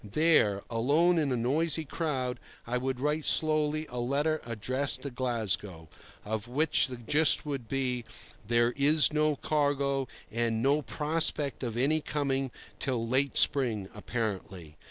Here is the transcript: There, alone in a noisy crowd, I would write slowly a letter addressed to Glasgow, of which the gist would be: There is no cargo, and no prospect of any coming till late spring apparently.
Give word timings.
There, 0.03 0.63
alone 0.67 1.19
in 1.19 1.31
a 1.31 1.37
noisy 1.37 1.85
crowd, 1.85 2.39
I 2.65 2.79
would 2.79 2.99
write 2.99 3.23
slowly 3.23 3.85
a 3.87 3.99
letter 3.99 4.41
addressed 4.47 5.03
to 5.03 5.11
Glasgow, 5.11 5.89
of 6.25 6.47
which 6.47 6.87
the 6.87 6.97
gist 6.97 7.45
would 7.45 7.67
be: 7.67 8.03
There 8.47 8.71
is 8.75 9.13
no 9.13 9.35
cargo, 9.35 10.07
and 10.31 10.63
no 10.63 10.81
prospect 10.81 11.61
of 11.61 11.77
any 11.77 12.01
coming 12.01 12.49
till 12.79 13.07
late 13.07 13.37
spring 13.37 13.89
apparently. 13.93 14.75